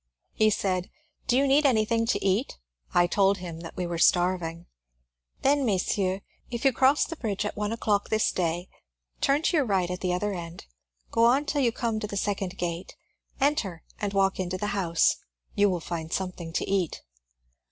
He 0.33 0.49
said, 0.49 0.85
^' 0.85 0.87
Do 1.27 1.37
you 1.37 1.45
need 1.45 1.63
anything 1.63 2.07
to 2.07 2.25
eat?" 2.25 2.57
I 2.91 3.05
told 3.05 3.37
him 3.37 3.59
that 3.59 3.77
we 3.77 3.85
were 3.85 3.99
starving. 3.99 4.61
^^ 4.61 4.65
Then, 5.43 5.63
messieurs, 5.63 6.21
if 6.49 6.65
you 6.65 6.73
cross 6.73 7.05
the 7.05 7.15
bridge 7.15 7.45
at 7.45 7.55
one 7.55 7.71
o'clock 7.71 8.09
this 8.09 8.31
day, 8.31 8.67
turn 9.19 9.43
to 9.43 9.57
your 9.57 9.63
right 9.63 9.91
at 9.91 9.99
the 10.01 10.11
other 10.11 10.33
end, 10.33 10.65
go 11.11 11.25
on 11.25 11.45
till 11.45 11.61
you 11.61 11.71
come 11.71 11.99
to 11.99 12.07
the 12.07 12.17
second 12.17 12.57
gate, 12.57 12.95
enter 13.39 13.83
and 13.99 14.11
walk 14.11 14.33
to 14.37 14.57
the 14.57 14.65
house, 14.73 15.17
you 15.53 15.69
will 15.69 15.79
find 15.79 16.11
something 16.11 16.51
to 16.53 16.67
eat." 16.67 17.03